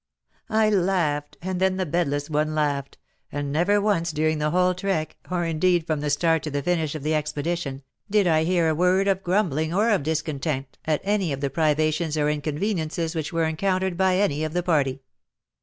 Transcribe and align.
"I 0.49 0.71
laughed, 0.71 1.37
and 1.43 1.61
then 1.61 1.77
the 1.77 1.85
bedless 1.85 2.27
one 2.27 2.55
laughed, 2.55 2.97
and 3.31 3.51
never 3.51 3.79
once 3.79 4.11
during 4.11 4.39
the 4.39 4.49
whole 4.49 4.73
trek, 4.73 5.15
or 5.29 5.45
indeed 5.45 5.85
from 5.85 5.99
the 5.99 6.09
start 6.09 6.41
to 6.41 6.49
the 6.49 6.63
finish 6.63 6.95
of 6.95 7.03
the 7.03 7.13
expedition, 7.13 7.83
did 8.09 8.25
I 8.25 8.43
hear 8.43 8.67
a 8.67 8.73
word 8.73 9.07
of 9.07 9.21
grumbling 9.21 9.71
or 9.75 9.91
of 9.91 10.01
discontent 10.01 10.79
at 10.85 11.01
any 11.03 11.31
of 11.31 11.39
the 11.39 11.51
privations 11.51 12.17
or 12.17 12.31
inconveniences 12.31 13.13
which 13.13 13.31
were 13.31 13.45
encountered 13.45 13.95
by 13.95 14.15
any 14.17 14.43
of 14.43 14.53
the 14.53 14.63
party. 14.63 15.03